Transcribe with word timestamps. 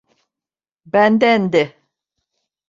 Benden 0.91 1.53
de. 1.53 1.63